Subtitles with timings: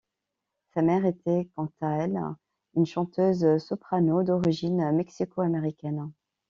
[0.73, 2.19] Sa mère était, quant à elle,
[2.75, 6.11] une chanteuse soprano d'origine mexico-américaine.